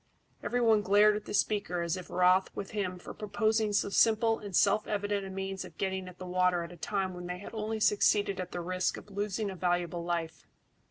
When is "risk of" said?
8.61-9.11